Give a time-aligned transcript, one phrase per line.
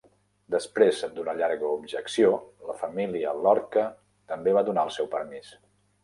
[0.53, 2.31] Després d'una llarga objecció,
[2.69, 3.83] la família Lorca
[4.33, 5.53] també va donar el seu permís.